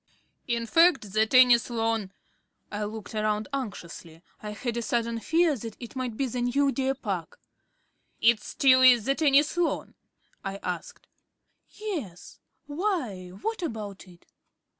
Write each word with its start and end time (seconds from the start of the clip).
"In 0.47 0.65
fact, 0.65 1.13
the 1.13 1.27
tennis 1.27 1.69
lawn" 1.69 2.11
I 2.71 2.85
looked 2.85 3.13
round 3.13 3.47
anxiously. 3.53 4.23
I 4.41 4.49
had 4.49 4.75
a 4.77 4.81
sudden 4.81 5.19
fear 5.19 5.55
that 5.55 5.77
it 5.79 5.95
might 5.95 6.17
be 6.17 6.25
the 6.25 6.41
new 6.41 6.71
deer 6.71 6.95
park. 6.95 7.39
"It 8.19 8.39
still 8.41 8.81
is 8.81 9.05
the 9.05 9.13
tennis 9.13 9.55
lawn?" 9.57 9.93
I 10.43 10.57
asked. 10.63 11.05
"Yes. 11.69 12.39
Why, 12.65 13.27
what 13.43 13.61
about 13.61 14.07
it?" 14.07 14.25